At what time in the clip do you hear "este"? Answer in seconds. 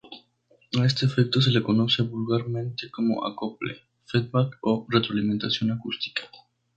0.83-1.05